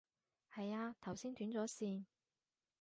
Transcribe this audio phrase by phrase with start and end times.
[0.51, 2.05] 係啊，頭先斷咗線